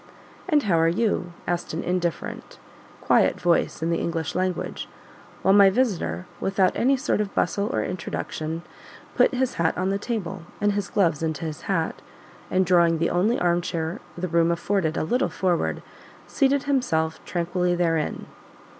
"And 0.49 0.63
how 0.63 0.79
are 0.79 0.87
you?" 0.87 1.31
asked 1.45 1.75
an 1.75 1.83
indifferent, 1.83 2.57
quiet 3.01 3.39
voice, 3.39 3.83
in 3.83 3.91
the 3.91 3.99
English 3.99 4.33
language; 4.33 4.89
while 5.43 5.53
my 5.53 5.69
visitor, 5.69 6.25
without 6.39 6.75
any 6.75 6.97
sort 6.97 7.21
of 7.21 7.35
bustle 7.35 7.67
or 7.71 7.83
introduction, 7.83 8.63
put 9.13 9.31
his 9.35 9.53
hat 9.61 9.77
on 9.77 9.91
the 9.91 9.99
table, 9.99 10.41
and 10.59 10.71
his 10.71 10.89
gloves 10.89 11.21
into 11.21 11.45
his 11.45 11.61
hat, 11.69 12.01
and 12.49 12.65
drawing 12.65 12.97
the 12.97 13.11
only 13.11 13.39
armchair 13.39 13.99
the 14.17 14.27
room 14.27 14.49
afforded 14.49 14.97
a 14.97 15.03
little 15.03 15.29
forward, 15.29 15.83
seated 16.25 16.63
himself 16.63 17.23
tranquilly 17.23 17.75
therein. 17.75 18.25